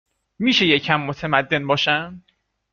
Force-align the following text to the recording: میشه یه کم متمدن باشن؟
میشه 0.39 0.65
یه 0.65 0.79
کم 0.79 1.01
متمدن 1.01 1.67
باشن؟ 1.67 2.23